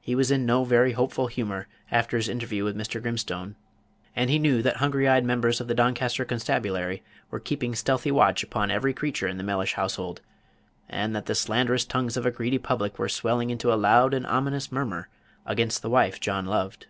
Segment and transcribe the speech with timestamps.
[0.00, 2.98] He was in no very hopeful humor, after his interview with Mr.
[3.02, 3.56] Grimstone,
[4.16, 8.42] and he knew that hungry eyed members of the Doncaster constabulary were keeping stealthy watch
[8.42, 10.22] upon every creature in the Mellish household,
[10.88, 14.26] and that the slanderous tongues of a greedy public were swelling into a loud and
[14.28, 15.10] ominous murmur
[15.44, 16.86] against the wife John loved.